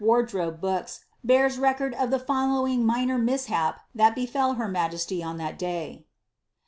[0.03, 5.51] wardrobe books bears record of the following minor mishap that befel her majesty on thai
[5.51, 6.03] day.